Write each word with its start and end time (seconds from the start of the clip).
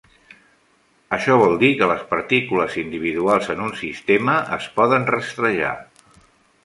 Això 1.17 1.35
vol 1.41 1.51
dir 1.63 1.69
que 1.81 1.89
les 1.91 2.01
partícules 2.15 2.79
individuals 2.85 3.51
en 3.55 3.61
un 3.67 3.77
sistema 3.85 4.39
es 4.59 4.67
poden 4.81 5.07
rastrejar. 5.15 5.77